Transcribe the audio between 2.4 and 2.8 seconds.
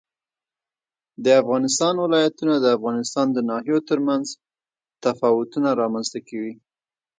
د